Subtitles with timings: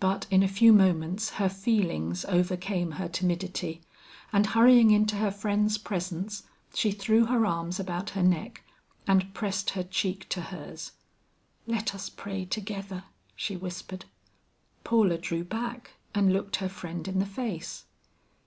[0.00, 3.80] But in a few moments her feelings overcame her timidity,
[4.30, 6.42] and hurrying into her friend's presence,
[6.74, 8.62] she threw her arms about her neck
[9.06, 10.92] and pressed her cheek to hers.
[11.66, 14.04] "Let us pray together," she whispered.
[14.84, 17.86] Paula drew back and looked her friend in the face.